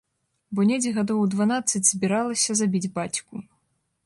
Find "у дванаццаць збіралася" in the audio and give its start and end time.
1.25-2.51